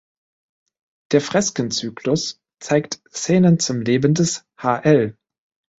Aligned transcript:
Der 1.11 1.21
Freskenzyklus 1.21 2.41
zeigt 2.59 3.03
Szenen 3.11 3.59
zum 3.59 3.81
Leben 3.81 4.15
des 4.15 4.47
hl. 4.57 5.15